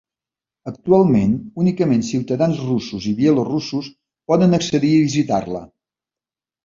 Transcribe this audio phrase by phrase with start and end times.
[0.69, 3.93] Actualment únicament ciutadans russos i bielorussos
[4.33, 5.63] poden accedir a visitar-la.